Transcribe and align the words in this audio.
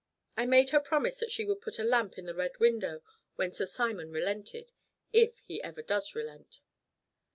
I 0.35 0.47
made 0.47 0.71
her 0.71 0.79
promise 0.79 1.17
that 1.17 1.31
she 1.31 1.45
would 1.45 1.61
put 1.61 1.77
a 1.77 1.83
lamp 1.83 2.17
in 2.17 2.25
the 2.25 2.33
Red 2.33 2.57
Window 2.57 3.03
when 3.35 3.51
Sir 3.51 3.67
Simon 3.67 4.09
relented 4.11 4.71
if 5.13 5.37
he 5.41 5.61
ever 5.61 5.83
does 5.83 6.15
relent." 6.15 6.59